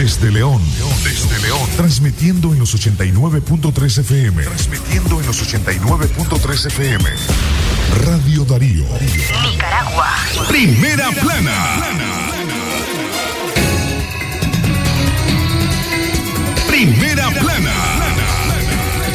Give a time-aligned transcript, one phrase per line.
[0.00, 0.62] Desde León.
[1.04, 1.68] Desde León.
[1.76, 4.44] Transmitiendo en los 89.3 FM.
[4.44, 7.04] Transmitiendo en los 89.3 FM.
[8.06, 8.86] Radio Darío.
[9.44, 10.08] Nicaragua.
[10.48, 11.80] Primera plana.
[16.66, 17.74] Primera plana.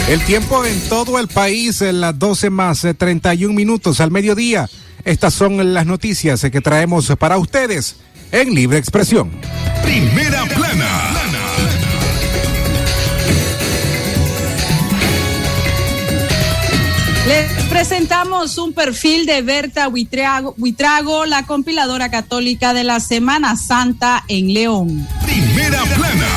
[0.08, 4.70] El tiempo en todo el país en las 12 más 31 minutos al mediodía.
[5.04, 7.96] Estas son las noticias que traemos para ustedes
[8.32, 9.32] en Libre Expresión.
[9.84, 11.12] Primera plana.
[17.28, 24.24] Les presentamos un perfil de Berta Huitrago, Huitrago, la compiladora católica de la Semana Santa
[24.28, 25.08] en León.
[25.26, 26.28] Primera plana.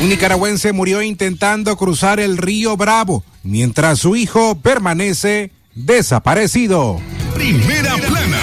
[0.00, 5.50] Un nicaragüense murió intentando cruzar el río Bravo, mientras su hijo permanece
[5.84, 7.00] desaparecido.
[7.34, 8.40] Primera plana.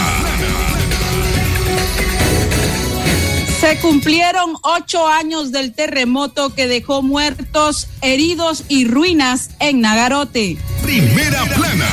[3.59, 10.57] Se cumplieron ocho años del terremoto que dejó muertos, heridos y ruinas en Nagarote.
[10.83, 11.89] Primera plana.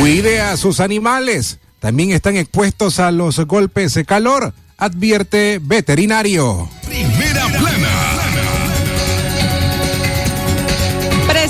[0.00, 1.58] Cuide a sus animales.
[1.80, 6.68] También están expuestos a los golpes de calor, advierte veterinario.
[6.86, 7.77] Primera plana.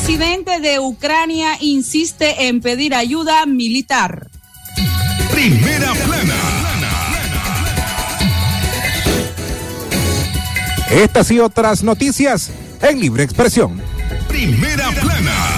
[0.08, 4.30] Presidente de Ucrania insiste en pedir ayuda militar.
[5.30, 6.34] Primera plana.
[10.90, 13.82] Estas y otras noticias en Libre Expresión.
[14.28, 15.57] Primera plana.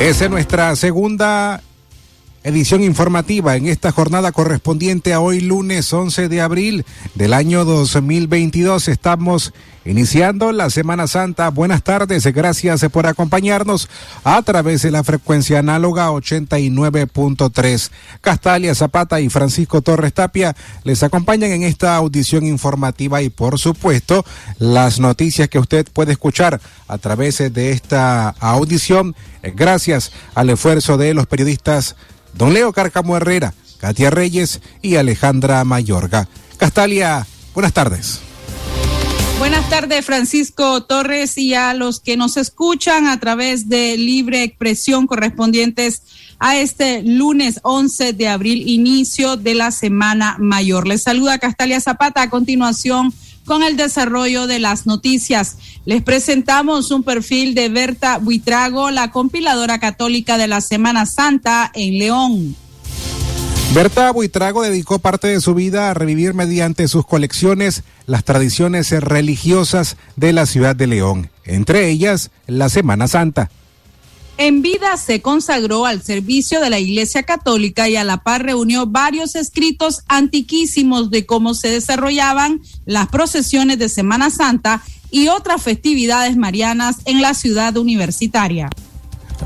[0.00, 1.60] Esa es nuestra segunda
[2.42, 8.88] edición informativa en esta jornada correspondiente a hoy lunes 11 de abril del año 2022.
[8.88, 9.52] Estamos
[9.84, 11.50] iniciando la Semana Santa.
[11.50, 13.88] Buenas tardes, gracias por acompañarnos
[14.24, 17.90] a través de la frecuencia análoga 89.3.
[18.20, 24.24] Castalia Zapata y Francisco Torres Tapia les acompañan en esta audición informativa y por supuesto
[24.58, 31.14] las noticias que usted puede escuchar a través de esta audición gracias al esfuerzo de
[31.14, 31.96] los periodistas
[32.34, 36.28] Don Leo Cárcamo Herrera, Katia Reyes y Alejandra Mayorga.
[36.56, 38.20] Castalia, buenas tardes.
[39.40, 45.06] Buenas tardes, Francisco Torres, y a los que nos escuchan a través de libre expresión
[45.06, 46.02] correspondientes
[46.38, 50.86] a este lunes 11 de abril, inicio de la Semana Mayor.
[50.86, 53.14] Les saluda Castalia Zapata a continuación
[53.44, 55.56] con el desarrollo de las noticias.
[55.84, 61.98] Les presentamos un perfil de Berta Buitrago, la compiladora católica de la Semana Santa en
[61.98, 62.56] León.
[63.72, 69.96] Berta Buitrago dedicó parte de su vida a revivir mediante sus colecciones las tradiciones religiosas
[70.16, 73.48] de la ciudad de León, entre ellas la Semana Santa.
[74.40, 78.86] En vida se consagró al servicio de la Iglesia Católica y a la par reunió
[78.86, 84.80] varios escritos antiquísimos de cómo se desarrollaban las procesiones de Semana Santa
[85.10, 88.70] y otras festividades marianas en la ciudad universitaria.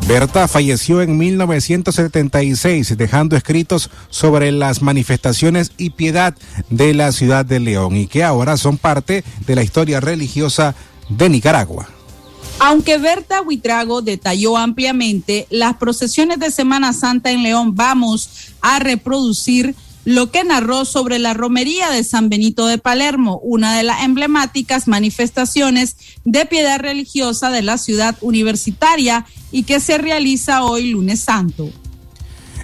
[0.07, 6.37] Berta falleció en 1976 dejando escritos sobre las manifestaciones y piedad
[6.71, 10.77] de la ciudad de León y que ahora son parte de la historia religiosa
[11.09, 11.94] de Nicaragua.
[12.61, 19.75] Aunque Berta Huitrago detalló ampliamente las procesiones de Semana Santa en León, vamos a reproducir
[20.05, 24.87] lo que narró sobre la romería de San Benito de Palermo, una de las emblemáticas
[24.87, 31.71] manifestaciones de piedad religiosa de la ciudad universitaria y que se realiza hoy lunes santo.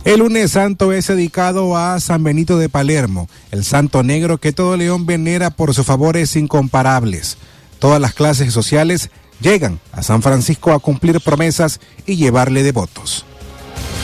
[0.04, 4.76] El lunes santo es dedicado a San Benito de Palermo, el santo negro que todo
[4.76, 7.36] león venera por sus favores incomparables.
[7.78, 9.10] Todas las clases sociales
[9.40, 13.24] llegan a San Francisco a cumplir promesas y llevarle devotos.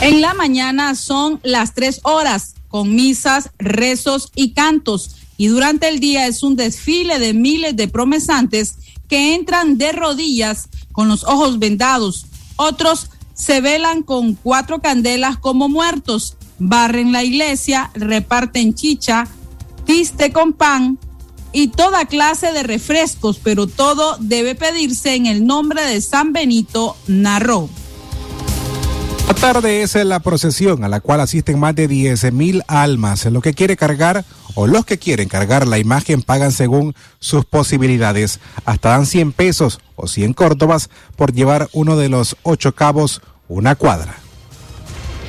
[0.01, 5.17] En la mañana son las tres horas con misas, rezos y cantos.
[5.39, 8.75] Y durante el día es un desfile de miles de promesantes
[9.09, 12.27] que entran de rodillas con los ojos vendados.
[12.57, 19.29] Otros se velan con cuatro candelas como muertos, barren la iglesia, reparten chicha,
[19.85, 20.99] piste con pan
[21.57, 26.99] y toda clase de refrescos, pero todo debe pedirse en el nombre de San Benito,
[27.07, 27.71] narró.
[29.27, 33.25] La tarde es la procesión a la cual asisten más de 10 mil almas.
[33.25, 38.39] Lo que quiere cargar o los que quieren cargar la imagen pagan según sus posibilidades.
[38.67, 43.77] Hasta dan 100 pesos o 100 córdobas por llevar uno de los ocho cabos una
[43.77, 44.19] cuadra.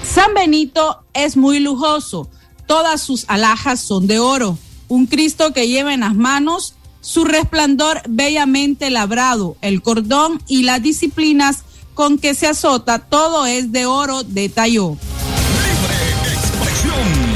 [0.03, 2.29] San Benito es muy lujoso.
[2.65, 4.57] Todas sus alhajas son de oro.
[4.89, 10.81] Un Cristo que lleva en las manos su resplandor bellamente labrado, el cordón y las
[10.81, 11.63] disciplinas
[11.93, 14.97] con que se azota, todo es de oro, detalló.
[15.55, 15.95] Libre
[16.33, 17.27] expresión.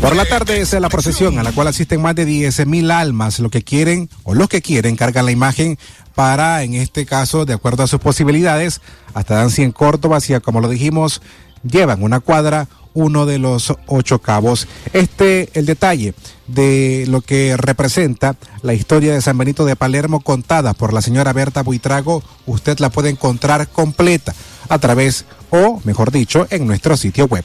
[0.00, 3.40] Por la tarde es la procesión a la cual asisten más de 10 mil almas.
[3.40, 5.78] Lo que quieren o los que quieren cargan la imagen
[6.18, 8.80] para, en este caso, de acuerdo a sus posibilidades,
[9.14, 11.22] hasta dan 100 Córdobas y, como lo dijimos,
[11.62, 14.66] llevan una cuadra uno de los ocho cabos.
[14.92, 16.14] Este, el detalle
[16.48, 21.32] de lo que representa la historia de San Benito de Palermo contada por la señora
[21.32, 24.34] Berta Buitrago, usted la puede encontrar completa
[24.68, 27.44] a través, o mejor dicho, en nuestro sitio web.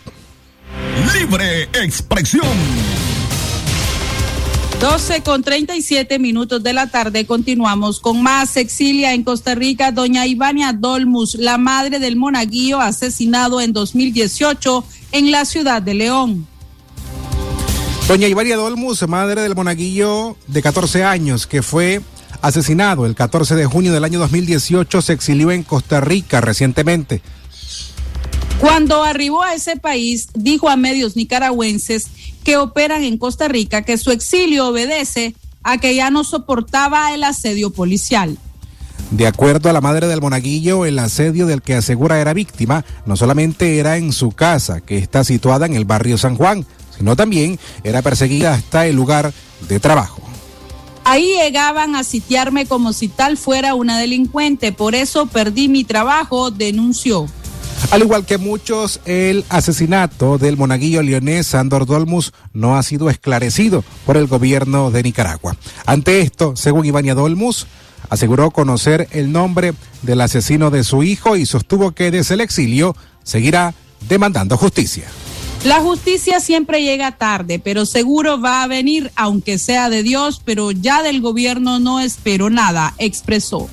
[1.13, 2.47] Libre expresión.
[4.83, 8.57] 12 con 37 minutos de la tarde continuamos con más.
[8.57, 14.83] Exilia en Costa Rica, doña Ivania Dolmus, la madre del monaguillo asesinado en 2018
[15.13, 16.47] en la ciudad de León.
[18.09, 22.01] Doña Ivania Dolmus, madre del monaguillo de 14 años que fue
[22.41, 27.21] asesinado el 14 de junio del año 2018, se exilió en Costa Rica recientemente.
[28.59, 32.07] Cuando arribó a ese país, dijo a medios nicaragüenses
[32.43, 37.23] que operan en Costa Rica que su exilio obedece a que ya no soportaba el
[37.23, 38.37] asedio policial.
[39.11, 43.15] De acuerdo a la madre del monaguillo, el asedio del que asegura era víctima no
[43.15, 46.65] solamente era en su casa, que está situada en el barrio San Juan,
[46.97, 49.33] sino también era perseguida hasta el lugar
[49.67, 50.21] de trabajo.
[51.05, 56.49] Ahí llegaban a sitiarme como si tal fuera una delincuente, por eso perdí mi trabajo,
[56.49, 57.27] denunció.
[57.91, 63.83] Al igual que muchos, el asesinato del monaguillo leonés Sandor Dolmus no ha sido esclarecido
[64.05, 65.55] por el gobierno de Nicaragua.
[65.85, 67.67] Ante esto, según Ivania Dolmus,
[68.09, 72.95] aseguró conocer el nombre del asesino de su hijo y sostuvo que desde el exilio
[73.23, 73.73] seguirá
[74.07, 75.05] demandando justicia.
[75.63, 80.71] La justicia siempre llega tarde, pero seguro va a venir, aunque sea de Dios, pero
[80.71, 83.69] ya del gobierno no espero nada, expresó.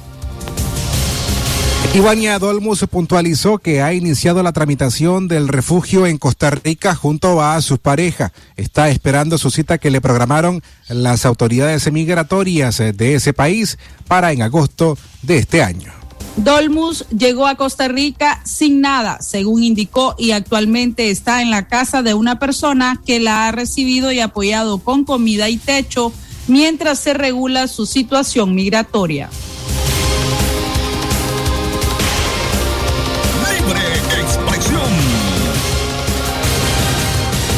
[1.93, 7.61] Ivania Dolmus puntualizó que ha iniciado la tramitación del refugio en Costa Rica junto a
[7.63, 8.33] su pareja.
[8.57, 14.43] Está esperando su cita que le programaron las autoridades migratorias de ese país para en
[14.43, 15.93] agosto de este año.
[16.37, 22.03] Dolmus llegó a Costa Rica sin nada, según indicó, y actualmente está en la casa
[22.03, 26.13] de una persona que la ha recibido y apoyado con comida y techo
[26.47, 29.29] mientras se regula su situación migratoria.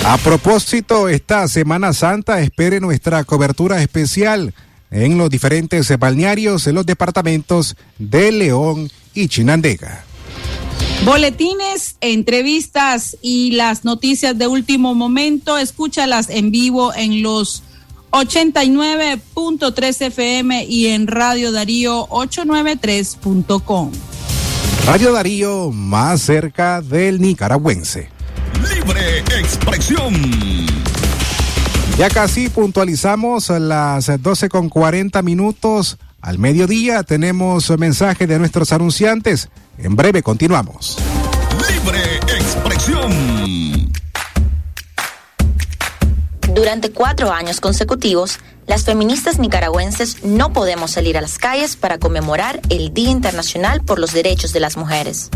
[0.04, 4.52] A propósito, esta Semana Santa espere nuestra cobertura especial
[4.90, 10.04] en los diferentes balnearios en los departamentos de León y Chinandega.
[11.04, 17.62] Boletines, entrevistas y las noticias de último momento, escúchalas en vivo en los
[18.10, 23.92] 89.3 FM y en Radio Darío 893.com.
[24.84, 28.10] Radio Darío más cerca del nicaragüense.
[28.62, 30.14] Libre expresión.
[31.98, 35.98] Ya casi puntualizamos las 12 con 40 minutos.
[36.20, 39.48] Al mediodía tenemos mensaje de nuestros anunciantes.
[39.78, 40.98] En breve continuamos.
[41.68, 43.31] Libre expresión.
[46.54, 52.60] Durante cuatro años consecutivos, las feministas nicaragüenses no podemos salir a las calles para conmemorar
[52.68, 55.30] el Día Internacional por los Derechos de las Mujeres.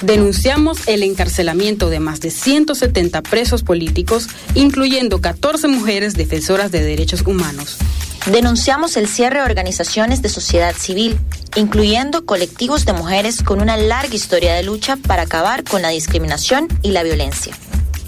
[0.00, 7.20] Denunciamos el encarcelamiento de más de 170 presos políticos, incluyendo 14 mujeres defensoras de derechos
[7.26, 7.76] humanos.
[8.24, 11.18] Denunciamos el cierre de organizaciones de sociedad civil,
[11.54, 16.66] incluyendo colectivos de mujeres con una larga historia de lucha para acabar con la discriminación
[16.80, 17.54] y la violencia.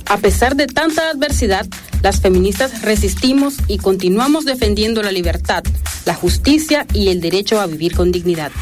[0.07, 1.67] A pesar de tanta adversidad,
[2.03, 5.65] las feministas resistimos y continuamos defendiendo la libertad,
[6.05, 8.53] la justicia y el derecho a vivir con dignidad.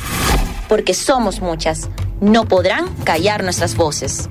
[0.69, 1.89] Porque somos muchas,
[2.21, 4.29] no podrán callar nuestras voces.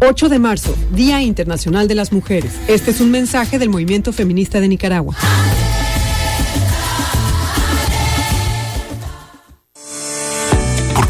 [0.00, 2.52] 8 de marzo, Día Internacional de las Mujeres.
[2.68, 5.16] Este es un mensaje del movimiento feminista de Nicaragua.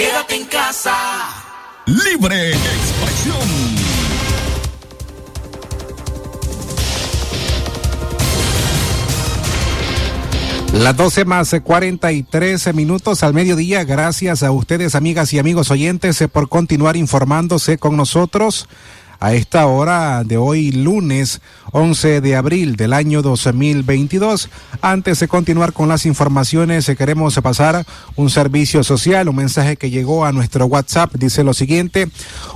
[0.00, 0.94] Quédate en casa.
[1.84, 3.36] Libre expresión.
[10.72, 13.84] Las 12 más 43 minutos al mediodía.
[13.84, 18.70] Gracias a ustedes, amigas y amigos oyentes, eh, por continuar informándose con nosotros
[19.20, 24.48] a esta hora de hoy, lunes 11 de abril del año 2022.
[24.80, 27.86] Antes de continuar con las informaciones, eh, queremos pasar
[28.16, 31.14] un servicio social, un mensaje que llegó a nuestro WhatsApp.
[31.16, 32.10] Dice lo siguiente.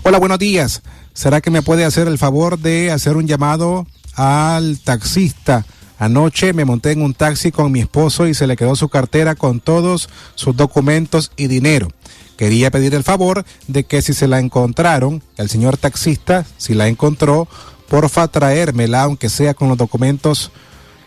[0.05, 0.83] Hola, buenos días.
[1.13, 5.67] ¿Será que me puede hacer el favor de hacer un llamado al taxista?
[5.99, 9.35] Anoche me monté en un taxi con mi esposo y se le quedó su cartera
[9.35, 11.89] con todos sus documentos y dinero.
[12.37, 16.89] Quería pedir el favor de que si se la encontraron, el señor taxista, si la
[16.89, 17.49] encontró,
[17.89, 20.51] porfa traérmela, aunque sea con los documentos.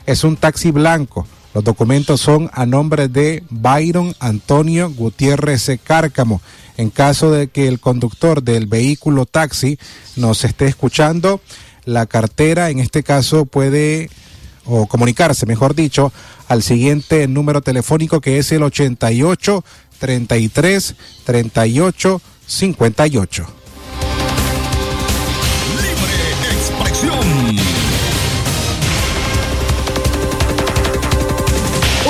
[0.06, 1.28] Es un taxi blanco.
[1.54, 6.42] Los documentos son a nombre de Byron Antonio Gutiérrez Cárcamo.
[6.78, 9.80] En caso de que el conductor del vehículo taxi
[10.16, 11.42] nos esté escuchando,
[11.86, 14.10] la cartera en este caso puede
[14.66, 16.12] o comunicarse, mejor dicho,
[16.48, 19.64] al siguiente número telefónico que es el 88
[19.98, 23.48] 33 38 58.
[25.76, 26.18] Libre
[26.54, 27.58] expresión.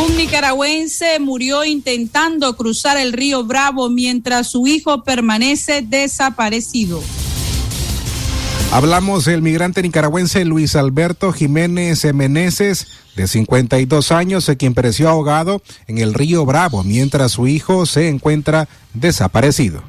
[0.05, 7.01] Un nicaragüense murió intentando cruzar el río Bravo mientras su hijo permanece desaparecido.
[8.71, 15.99] Hablamos del migrante nicaragüense Luis Alberto Jiménez Meneses, de 52 años, quien pereció ahogado en
[15.99, 19.81] el río Bravo mientras su hijo se encuentra desaparecido.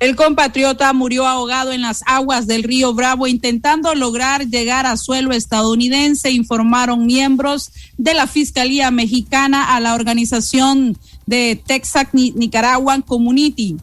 [0.00, 5.32] El compatriota murió ahogado en las aguas del río Bravo intentando lograr llegar a suelo
[5.32, 13.76] estadounidense, informaron miembros de la Fiscalía Mexicana a la organización de Texas Nicaraguan Community.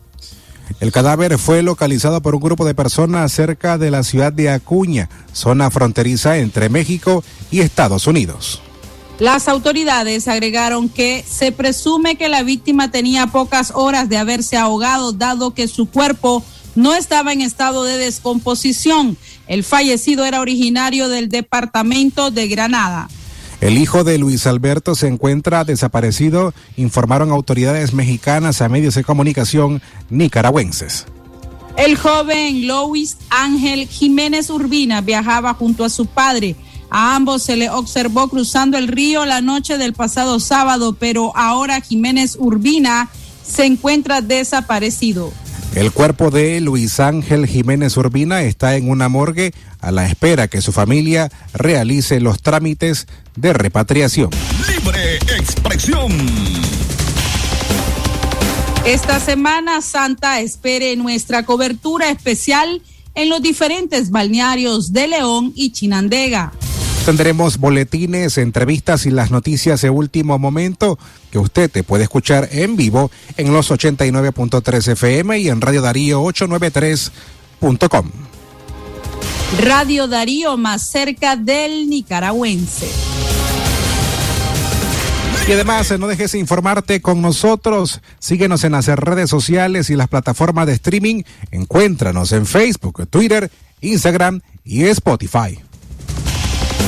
[0.79, 5.09] El cadáver fue localizado por un grupo de personas cerca de la ciudad de Acuña,
[5.33, 8.61] zona fronteriza entre México y Estados Unidos.
[9.19, 15.11] Las autoridades agregaron que se presume que la víctima tenía pocas horas de haberse ahogado,
[15.11, 19.17] dado que su cuerpo no estaba en estado de descomposición.
[19.47, 23.09] El fallecido era originario del departamento de Granada.
[23.61, 29.83] El hijo de Luis Alberto se encuentra desaparecido, informaron autoridades mexicanas a medios de comunicación
[30.09, 31.05] nicaragüenses.
[31.77, 36.55] El joven Luis Ángel Jiménez Urbina viajaba junto a su padre.
[36.89, 41.81] A ambos se le observó cruzando el río la noche del pasado sábado, pero ahora
[41.81, 43.09] Jiménez Urbina
[43.45, 45.31] se encuentra desaparecido.
[45.73, 50.61] El cuerpo de Luis Ángel Jiménez Urbina está en una morgue a la espera que
[50.61, 54.29] su familia realice los trámites de repatriación.
[54.67, 56.11] Libre expresión.
[58.85, 62.81] Esta Semana Santa espere nuestra cobertura especial
[63.15, 66.51] en los diferentes balnearios de León y Chinandega.
[67.05, 70.99] Tendremos boletines, entrevistas y las noticias de último momento
[71.31, 76.21] que usted te puede escuchar en vivo en los 89.3 FM y en Radio Darío
[76.21, 78.11] 893.com.
[79.59, 82.87] Radio Darío más cerca del nicaragüense.
[85.47, 88.01] Y además, no dejes de informarte con nosotros.
[88.19, 91.23] Síguenos en las redes sociales y las plataformas de streaming.
[91.49, 95.59] Encuéntranos en Facebook, Twitter, Instagram y Spotify.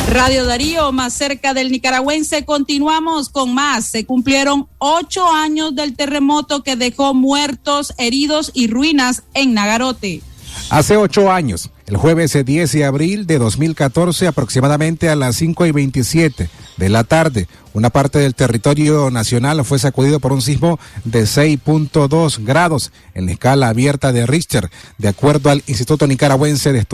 [0.10, 3.86] Radio Darío, más cerca del nicaragüense, continuamos con más.
[3.86, 10.22] Se cumplieron ocho años del terremoto que dejó muertos, heridos y ruinas en Nagarote.
[10.70, 15.72] Hace ocho años, el jueves 10 de abril de 2014, aproximadamente a las 5 y
[15.72, 21.24] 27 de la tarde, una parte del territorio nacional fue sacudido por un sismo de
[21.24, 26.86] 6.2 grados en la escala abierta de Richter, de acuerdo al Instituto Nicaragüense de,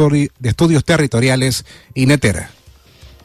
[0.43, 2.58] Estudios Territoriales, INETER.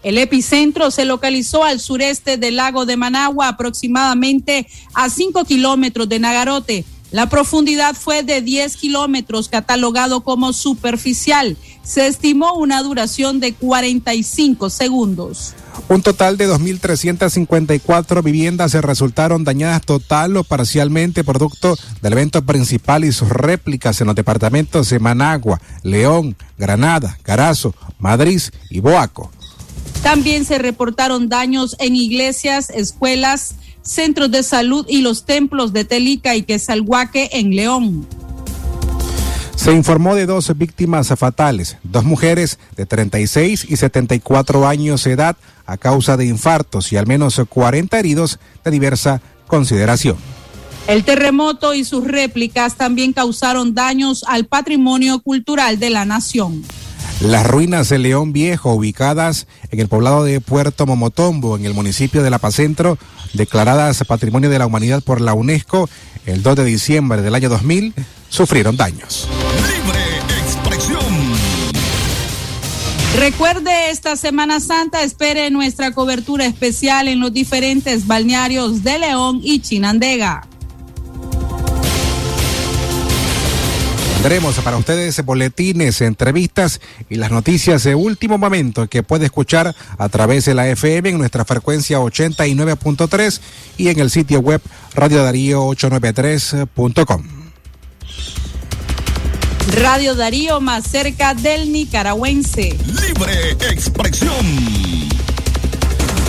[0.05, 6.19] El epicentro se localizó al sureste del lago de Managua, aproximadamente a 5 kilómetros de
[6.19, 6.85] Nagarote.
[7.11, 11.57] La profundidad fue de 10 kilómetros, catalogado como superficial.
[11.83, 15.55] Se estimó una duración de 45 segundos.
[15.89, 23.05] Un total de 2.354 viviendas se resultaron dañadas total o parcialmente producto del evento principal
[23.05, 29.31] y sus réplicas en los departamentos de Managua, León, Granada, Carazo, Madrid y Boaco.
[30.05, 36.37] También se reportaron daños en iglesias, escuelas, centros de salud y los templos de Telica
[36.37, 38.07] y Quesalhuaque en León.
[39.57, 45.37] Se informó de dos víctimas fatales, dos mujeres de 36 y 74 años de edad
[45.65, 50.19] a causa de infartos y al menos 40 heridos de diversa consideración.
[50.87, 56.63] El terremoto y sus réplicas también causaron daños al patrimonio cultural de la nación.
[57.21, 62.23] Las ruinas de León Viejo, ubicadas en el poblado de Puerto Momotombo, en el municipio
[62.23, 62.61] de La Paz
[63.33, 65.89] declaradas Patrimonio de la Humanidad por la UNESCO
[66.27, 67.95] el 2 de diciembre del año 2000,
[68.29, 69.29] sufrieron daños.
[69.57, 70.01] Libre
[70.41, 71.05] expresión.
[73.17, 79.61] Recuerde esta Semana Santa, espere nuestra cobertura especial en los diferentes balnearios de León y
[79.61, 80.49] Chinandega.
[84.25, 90.09] Tendremos para ustedes boletines, entrevistas y las noticias de último momento que puede escuchar a
[90.09, 93.41] través de la FM en nuestra frecuencia 89.3
[93.77, 94.63] y en el sitio web
[94.95, 97.23] radiodarío893.com.
[99.83, 102.79] Radio Darío más cerca del nicaragüense.
[102.87, 104.33] Libre expresión.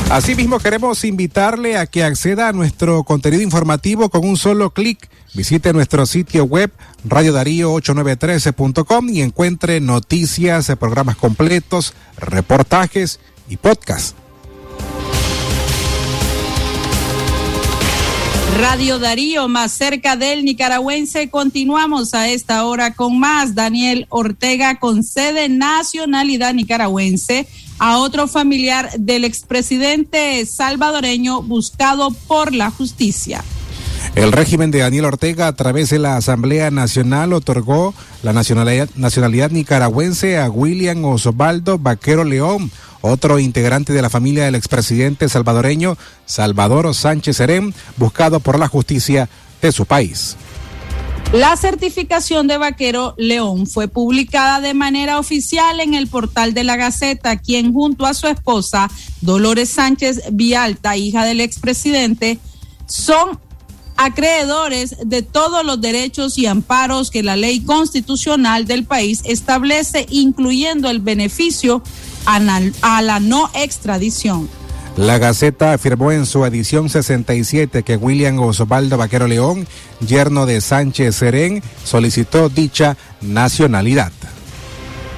[0.09, 5.09] Asimismo, queremos invitarle a que acceda a nuestro contenido informativo con un solo clic.
[5.35, 6.71] Visite nuestro sitio web
[7.07, 13.19] radiodarío893.com y encuentre noticias, programas completos, reportajes
[13.49, 14.15] y podcasts.
[18.57, 21.29] Radio Darío, más cerca del nicaragüense.
[21.29, 23.53] Continuamos a esta hora con más.
[23.53, 27.47] Daniel Ortega concede nacionalidad nicaragüense
[27.79, 33.43] a otro familiar del expresidente salvadoreño buscado por la justicia.
[34.15, 40.39] El régimen de Daniel Ortega, a través de la Asamblea Nacional, otorgó la nacionalidad, nicaragüense
[40.39, 47.35] a William Osvaldo Vaquero León, otro integrante de la familia del expresidente salvadoreño Salvador Sánchez
[47.35, 49.27] Serén, buscado por la justicia
[49.61, 50.37] de su país.
[51.33, 56.77] La certificación de Vaquero León fue publicada de manera oficial en el portal de la
[56.77, 62.39] Gaceta, quien junto a su esposa, Dolores Sánchez Vialta, hija del expresidente,
[62.87, 63.39] son
[63.97, 70.89] acreedores de todos los derechos y amparos que la ley constitucional del país establece, incluyendo
[70.89, 71.81] el beneficio
[72.25, 74.49] a la no extradición.
[74.97, 79.67] La Gaceta afirmó en su edición 67 que William Osvaldo Vaquero León,
[79.99, 84.13] yerno de Sánchez Serén, solicitó dicha nacionalidad.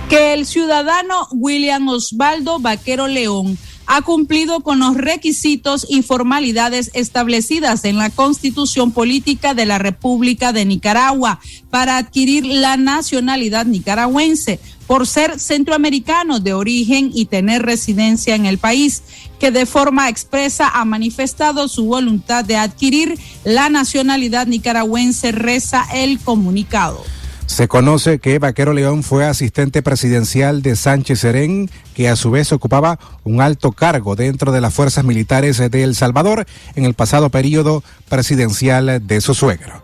[0.10, 3.56] Que el ciudadano William Osvaldo Vaquero León
[3.88, 10.54] ha cumplido con los requisitos y formalidades establecidas en la Constitución Política de la República
[10.54, 18.36] de Nicaragua para adquirir la nacionalidad nicaragüense por ser centroamericano de origen y tener residencia
[18.36, 19.04] en el país,
[19.40, 26.20] que de forma expresa ha manifestado su voluntad de adquirir la nacionalidad nicaragüense, reza el
[26.20, 27.04] comunicado.
[27.48, 32.52] Se conoce que Vaquero León fue asistente presidencial de Sánchez Serén, que a su vez
[32.52, 37.30] ocupaba un alto cargo dentro de las fuerzas militares de El Salvador en el pasado
[37.30, 39.82] periodo presidencial de su suegro.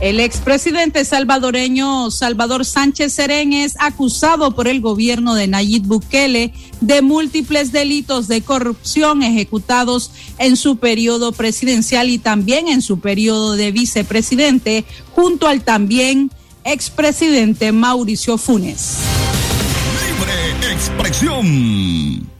[0.00, 7.02] El expresidente salvadoreño Salvador Sánchez Serén es acusado por el gobierno de Nayib Bukele de
[7.02, 13.72] múltiples delitos de corrupción ejecutados en su periodo presidencial y también en su periodo de
[13.72, 16.30] vicepresidente, junto al también
[16.64, 18.98] expresidente Mauricio Funes.
[20.06, 22.30] Libre expresión.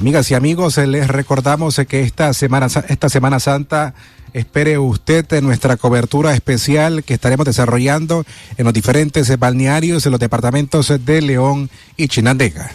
[0.00, 3.94] Amigas y amigos, les recordamos que esta semana, esta semana Santa
[4.32, 8.24] espere usted nuestra cobertura especial que estaremos desarrollando
[8.56, 12.70] en los diferentes balnearios en los departamentos de León y Chinandega.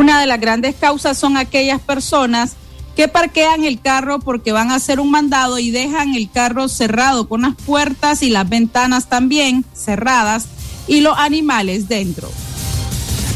[0.00, 2.52] Una de las grandes causas son aquellas personas
[2.96, 7.28] que parquean el carro porque van a hacer un mandado y dejan el carro cerrado
[7.28, 10.46] con las puertas y las ventanas también cerradas
[10.88, 12.30] y los animales dentro.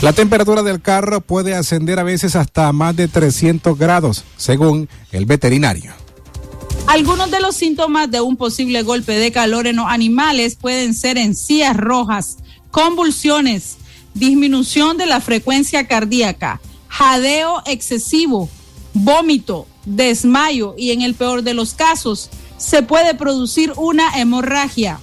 [0.01, 5.27] La temperatura del carro puede ascender a veces hasta más de 300 grados, según el
[5.27, 5.93] veterinario.
[6.87, 11.19] Algunos de los síntomas de un posible golpe de calor en los animales pueden ser
[11.19, 12.39] encías rojas,
[12.71, 13.77] convulsiones,
[14.15, 18.49] disminución de la frecuencia cardíaca, jadeo excesivo,
[18.95, 24.99] vómito, desmayo y en el peor de los casos se puede producir una hemorragia.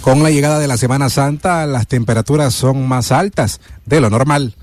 [0.00, 4.54] Con la llegada de la Semana Santa, las temperaturas son más altas de lo normal.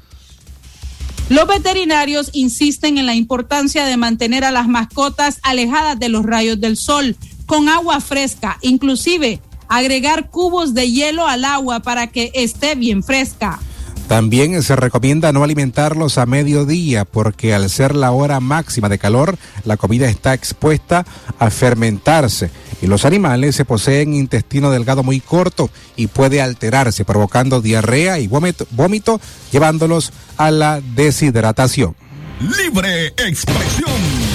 [1.29, 6.59] Los veterinarios insisten en la importancia de mantener a las mascotas alejadas de los rayos
[6.59, 12.75] del sol, con agua fresca, inclusive agregar cubos de hielo al agua para que esté
[12.75, 13.59] bien fresca.
[14.07, 19.37] También se recomienda no alimentarlos a mediodía porque al ser la hora máxima de calor,
[19.65, 21.05] la comida está expuesta
[21.39, 22.49] a fermentarse
[22.81, 28.27] y los animales se poseen intestino delgado muy corto y puede alterarse provocando diarrea y
[28.27, 29.19] vómito, vómito
[29.51, 31.95] llevándolos a la deshidratación.
[32.39, 34.26] Libre expresión.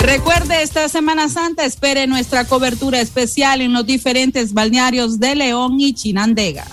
[0.00, 5.94] Recuerde, esta Semana Santa espere nuestra cobertura especial en los diferentes balnearios de León y
[5.94, 6.66] Chinandega.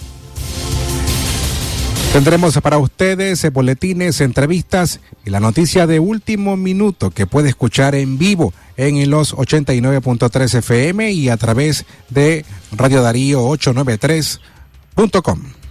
[2.13, 8.19] Tendremos para ustedes boletines, entrevistas y la noticia de último minuto que puede escuchar en
[8.19, 15.62] vivo en los 89.3 FM y a través de Radio Darío 893.com.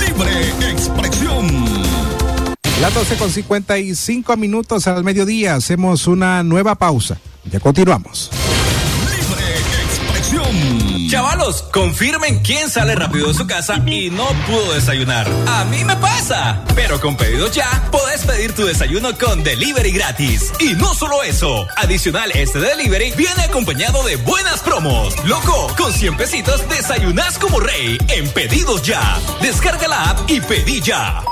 [0.00, 1.46] Libre expresión.
[2.80, 5.54] Las 12 con 55 minutos al mediodía.
[5.54, 7.18] Hacemos una nueva pausa.
[7.50, 8.30] Ya continuamos.
[9.10, 10.87] Libre expresión.
[11.08, 15.26] Chavalos, confirmen quién sale rápido de su casa y no pudo desayunar.
[15.46, 16.62] A mí me pasa.
[16.74, 20.52] Pero con pedido ya, podés pedir tu desayuno con delivery gratis.
[20.60, 25.14] Y no solo eso, adicional este delivery viene acompañado de buenas promos.
[25.24, 29.18] Loco, con 100 pesitos desayunas como rey en pedidos ya.
[29.40, 31.22] Descarga la app y pedí ya.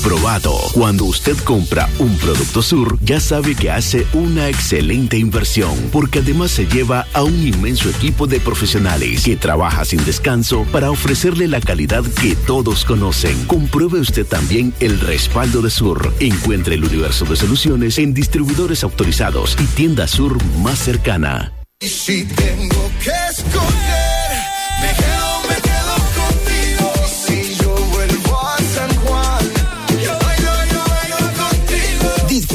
[0.00, 0.52] Comprobado.
[0.74, 6.52] Cuando usted compra un producto Sur, ya sabe que hace una excelente inversión, porque además
[6.52, 11.60] se lleva a un inmenso equipo de profesionales que trabaja sin descanso para ofrecerle la
[11.60, 13.44] calidad que todos conocen.
[13.46, 16.14] Compruebe usted también el respaldo de Sur.
[16.20, 21.52] Encuentre el universo de soluciones en distribuidores autorizados y tienda Sur más cercana.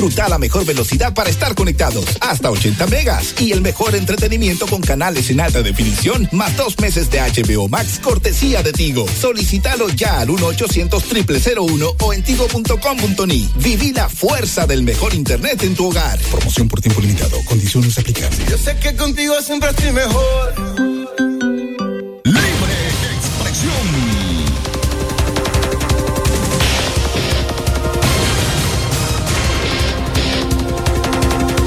[0.04, 4.82] Disfruta la mejor velocidad para estar conectados, hasta 80 megas y el mejor entretenimiento con
[4.82, 9.06] canales en alta definición, más dos meses de HBO Max cortesía de Tigo.
[9.08, 13.50] Solicítalo ya al 1-800-0001 o en tigo.com.ni.
[13.56, 16.20] Viví la fuerza del mejor internet en tu hogar.
[16.20, 17.38] Promoción por tiempo limitado.
[17.46, 18.46] Condiciones aplicables.
[18.50, 20.93] Yo sé que contigo siempre estoy mejor.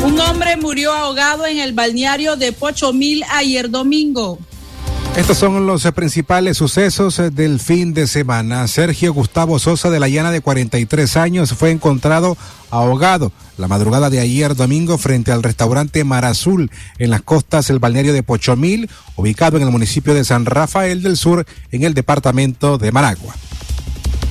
[0.06, 4.38] Un hombre murió ahogado en el balneario de Pochomil ayer domingo.
[5.16, 8.68] Estos son los principales sucesos del fin de semana.
[8.68, 12.36] Sergio Gustavo Sosa de la Llana, de 43 años, fue encontrado
[12.70, 17.80] ahogado la madrugada de ayer domingo frente al restaurante Mar Azul en las costas del
[17.80, 22.78] balneario de Pochomil, ubicado en el municipio de San Rafael del Sur, en el departamento
[22.78, 23.34] de Managua.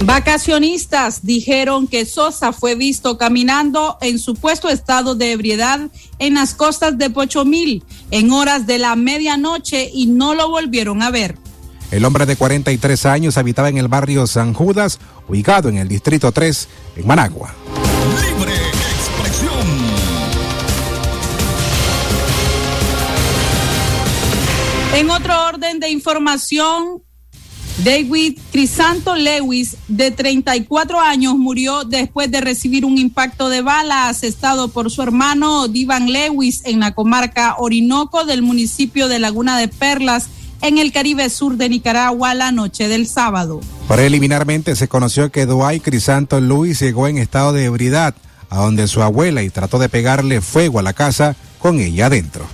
[0.04, 5.80] Vacacionistas dijeron que Sosa fue visto caminando en supuesto estado de ebriedad
[6.20, 11.12] en las costas de Pochomil en horas de la medianoche y no lo volvieron a
[11.12, 11.38] ver.
[11.92, 16.32] El hombre de 43 años habitaba en el barrio San Judas, ubicado en el distrito
[16.32, 17.54] 3, en Managua.
[18.22, 19.68] Libre expresión.
[24.96, 27.04] En otro orden de información,
[27.84, 34.70] David Crisanto Lewis, de 34 años, murió después de recibir un impacto de bala asestado
[34.70, 40.30] por su hermano Divan Lewis en la comarca Orinoco del municipio de Laguna de Perlas,
[40.62, 43.60] en el Caribe Sur de Nicaragua, la noche del sábado.
[43.90, 48.16] Preliminarmente se conoció que Dwight Crisanto Lewis llegó en estado de ebriedad
[48.50, 52.48] a donde su abuela y trató de pegarle fuego a la casa con ella adentro.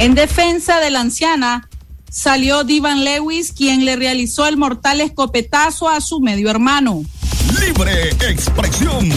[0.00, 1.67] En defensa de la anciana,
[2.10, 7.04] salió Divan Lewis, quien le realizó el mortal escopetazo a su medio hermano.
[7.60, 9.08] Libre expresión.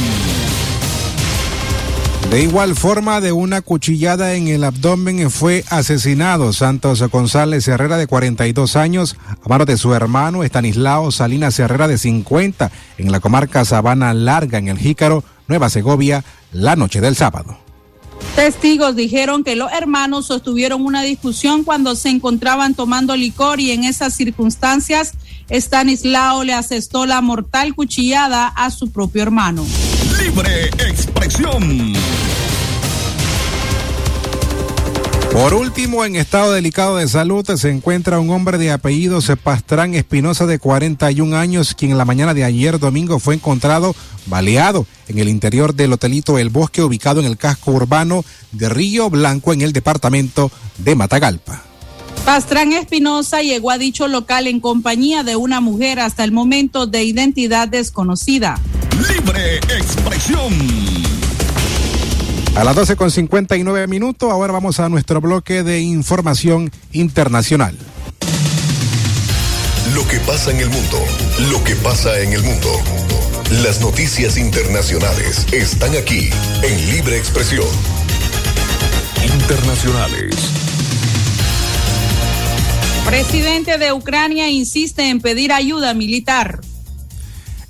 [2.31, 8.07] De igual forma, de una cuchillada en el abdomen fue asesinado Santos González Herrera, de
[8.07, 13.65] 42 años, a manos de su hermano Estanislao Salinas Herrera, de 50, en la comarca
[13.65, 16.23] Sabana Larga, en el Jícaro, Nueva Segovia,
[16.53, 17.60] la noche del sábado.
[18.35, 23.83] Testigos dijeron que los hermanos sostuvieron una discusión cuando se encontraban tomando licor y en
[23.83, 25.13] esas circunstancias
[25.49, 29.65] Stanislao le asestó la mortal cuchillada a su propio hermano.
[30.17, 31.93] Libre expresión.
[35.31, 40.45] Por último, en estado delicado de salud se encuentra un hombre de apellidos Pastrán Espinosa
[40.45, 45.29] de 41 años, quien en la mañana de ayer domingo fue encontrado baleado en el
[45.29, 49.71] interior del hotelito El Bosque, ubicado en el casco urbano de Río Blanco, en el
[49.71, 51.63] departamento de Matagalpa.
[52.25, 57.03] Pastrán Espinosa llegó a dicho local en compañía de una mujer hasta el momento de
[57.05, 58.59] identidad desconocida.
[59.09, 61.20] Libre expresión.
[62.55, 67.77] A las 12 con 59 minutos, ahora vamos a nuestro bloque de información internacional.
[69.95, 70.97] Lo que pasa en el mundo,
[71.49, 72.69] lo que pasa en el mundo.
[73.63, 76.29] Las noticias internacionales están aquí
[76.61, 77.67] en Libre Expresión.
[79.23, 80.35] Internacionales.
[83.05, 86.59] Presidente de Ucrania insiste en pedir ayuda militar.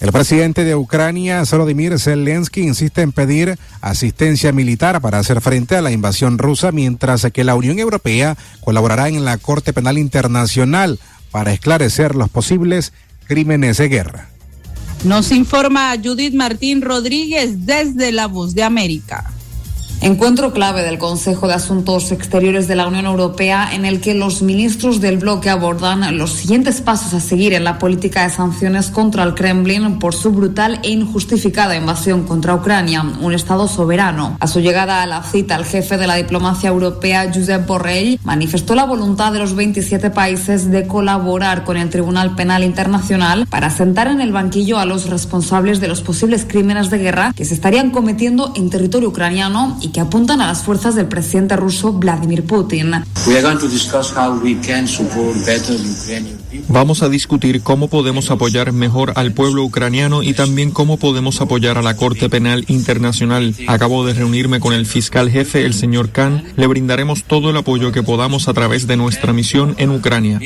[0.02, 5.82] El presidente de Ucrania, Volodymyr Zelensky, insiste en pedir asistencia militar para hacer frente a
[5.84, 11.54] la invasión rusa, mientras que la Unión Europea colaborará en la Corte Penal Internacional para
[11.54, 12.94] esclarecer los posibles
[13.28, 14.30] crímenes de guerra.
[15.04, 19.32] Nos informa Judith Martín Rodríguez desde La Voz de América.
[20.04, 24.42] Encuentro clave del Consejo de Asuntos Exteriores de la Unión Europea en el que los
[24.42, 29.22] ministros del bloque abordan los siguientes pasos a seguir en la política de sanciones contra
[29.22, 34.38] el Kremlin por su brutal e injustificada invasión contra Ucrania, un Estado soberano.
[34.40, 38.74] A su llegada a la cita, el jefe de la diplomacia europea, Josep Borrell, manifestó
[38.74, 44.08] la voluntad de los 27 países de colaborar con el Tribunal Penal Internacional para sentar
[44.08, 47.92] en el banquillo a los responsables de los posibles crímenes de guerra que se estarían
[47.92, 52.92] cometiendo en territorio ucraniano y que apuntan a las fuerzas del presidente ruso Vladimir Putin.
[56.68, 61.78] Vamos a discutir cómo podemos apoyar mejor al pueblo ucraniano y también cómo podemos apoyar
[61.78, 63.56] a la Corte Penal Internacional.
[63.68, 66.44] Acabo de reunirme con el fiscal jefe, el señor Khan.
[66.56, 70.40] Le brindaremos todo el apoyo que podamos a través de nuestra misión en Ucrania.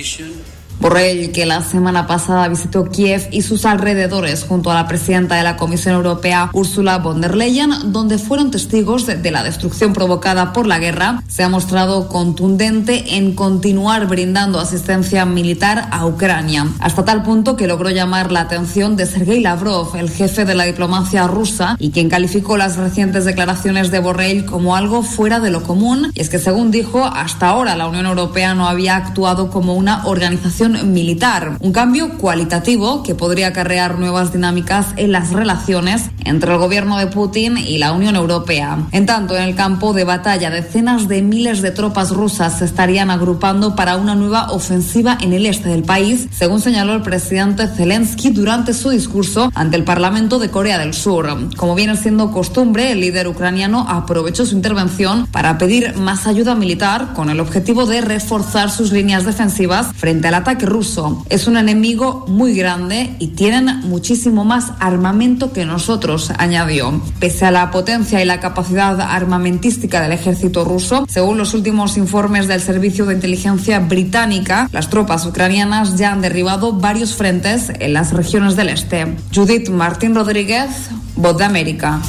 [0.79, 5.43] Borrell, que la semana pasada visitó Kiev y sus alrededores junto a la presidenta de
[5.43, 10.67] la Comisión Europea, Ursula von der Leyen, donde fueron testigos de, la destrucción provocada por
[10.67, 17.23] la guerra, se ha mostrado contundente en continuar brindando asistencia militar a Ucrania, hasta tal
[17.23, 21.75] punto que logró llamar la atención de Sergei Lavrov, el jefe de la diplomacia rusa,
[21.79, 26.11] y quien calificó las recientes declaraciones de Borrell como algo fuera de lo común.
[26.13, 30.05] Y es que, según dijo, hasta ahora la Unión Europea no había actuado como una
[30.05, 36.59] organización militar, un cambio cualitativo que podría acarrear nuevas dinámicas en las relaciones entre el
[36.59, 38.88] gobierno de Putin y la Unión Europea.
[38.91, 43.09] En tanto, en el campo de batalla, decenas de miles de tropas rusas se estarían
[43.09, 48.31] agrupando para una nueva ofensiva en el este del país, según señaló el presidente Zelensky
[48.31, 51.15] durante su discurso ante el Parlamento de Corea del Sur.
[51.55, 57.13] Como viene siendo costumbre, el líder ucraniano aprovechó su intervención para pedir más ayuda militar
[57.13, 61.25] con el objetivo de reforzar sus líneas defensivas frente al ataque ruso.
[61.29, 67.01] Es un enemigo muy grande y tienen muchísimo más armamento que nosotros, añadió.
[67.19, 72.47] Pese a la potencia y la capacidad armamentística del ejército ruso, según los últimos informes
[72.47, 78.12] del Servicio de Inteligencia británica, las tropas ucranianas ya han derribado varios frentes en las
[78.12, 79.15] regiones del este.
[79.34, 80.69] Judith Martín Rodríguez,
[81.15, 82.01] Voz de América.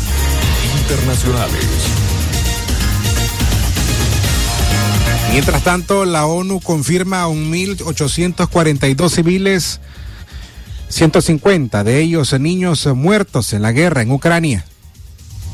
[0.80, 1.96] Internacionales.
[5.32, 9.80] Mientras tanto, la ONU confirma a 1.842 civiles,
[10.88, 14.64] 150 de ellos niños muertos en la guerra en Ucrania.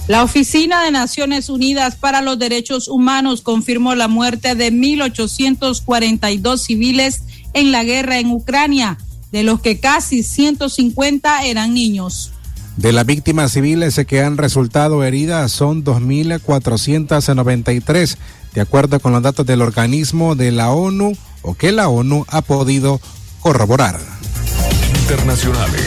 [0.09, 7.23] La Oficina de Naciones Unidas para los Derechos Humanos confirmó la muerte de 1.842 civiles
[7.55, 8.99] en la guerra en Ucrania,
[9.31, 12.33] de los que casi 150 eran niños.
[12.77, 18.17] De las víctimas civiles que han resultado heridas son 2.493,
[18.55, 22.43] de acuerdo con los datos del organismo de la ONU o que la ONU ha
[22.43, 23.01] podido
[23.41, 24.01] corroborar.
[25.13, 25.83] Internacionales.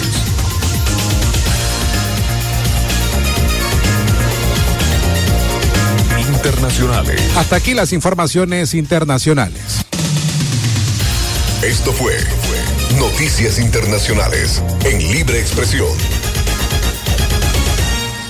[6.20, 7.22] Internacionales.
[7.36, 9.84] Hasta aquí las informaciones internacionales.
[11.64, 12.16] Esto fue
[13.00, 15.90] Noticias Internacionales en Libre Expresión.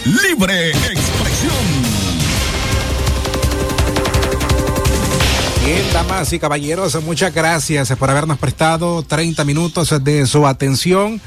[0.05, 1.84] Libre Expresión.
[5.65, 11.19] Damas y caballeros, muchas gracias por habernos prestado 30 minutos de su atención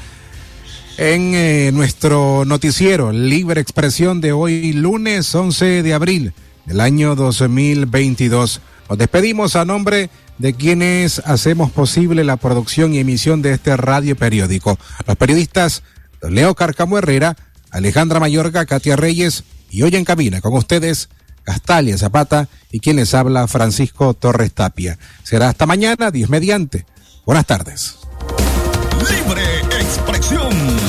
[0.97, 6.33] en eh, nuestro noticiero Libre Expresión de hoy, lunes 11 de abril
[6.65, 8.61] del año 2022.
[8.87, 14.15] Nos despedimos a nombre de quienes hacemos posible la producción y emisión de este radio
[14.15, 14.79] periódico.
[15.05, 15.83] Los periodistas
[16.21, 17.35] Leo Carcamo Herrera,
[17.71, 21.09] Alejandra Mayorga, Katia Reyes y hoy en cabina con ustedes
[21.49, 24.99] Castalia Zapata y quien les habla Francisco Torres Tapia.
[25.23, 26.85] Será hasta mañana, Dios mediante.
[27.25, 27.97] Buenas tardes.
[28.99, 29.41] Libre
[29.81, 30.88] expresión.